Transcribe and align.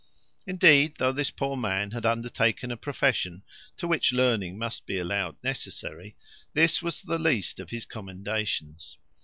Indeed, 0.47 0.95
though 0.97 1.11
this 1.11 1.29
poor 1.29 1.55
man 1.55 1.91
had 1.91 2.07
undertaken 2.07 2.71
a 2.71 2.75
profession 2.75 3.43
to 3.77 3.87
which 3.87 4.11
learning 4.11 4.57
must 4.57 4.87
be 4.87 4.97
allowed 4.97 5.35
necessary, 5.43 6.15
this 6.53 6.81
was 6.81 7.03
the 7.03 7.19
least 7.19 7.59
of 7.59 7.69
his 7.69 7.85
commendations. 7.85 8.97